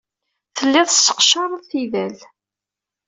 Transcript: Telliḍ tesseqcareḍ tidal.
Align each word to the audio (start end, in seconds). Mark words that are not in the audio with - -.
Telliḍ 0.57 0.87
tesseqcareḍ 0.89 1.63
tidal. 1.69 2.17